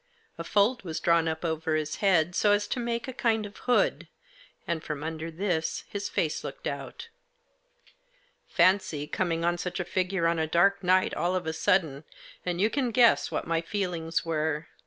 [0.39, 3.55] A fold was drawn up over his head, so as to make a kind of
[3.55, 4.07] hood,
[4.65, 7.09] and from under this his face looked out.
[8.47, 12.03] Fancy coming on such a figure, on a dark night, all of a sudden,
[12.43, 14.69] and you can guess what my feelings were.